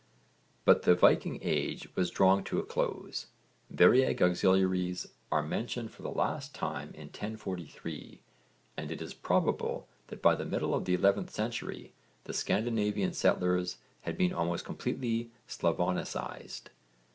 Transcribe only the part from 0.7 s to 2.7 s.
the Viking age was drawing to a